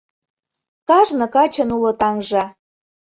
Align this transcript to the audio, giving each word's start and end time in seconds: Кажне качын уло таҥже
Кажне 0.87 1.25
качын 1.35 1.69
уло 1.75 1.91
таҥже 1.99 2.43